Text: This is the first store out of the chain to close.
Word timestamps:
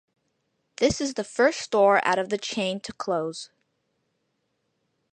This 0.77 0.99
is 0.99 1.13
the 1.13 1.23
first 1.23 1.59
store 1.59 2.03
out 2.03 2.17
of 2.17 2.29
the 2.29 2.37
chain 2.39 2.79
to 2.79 2.91
close. 2.93 3.51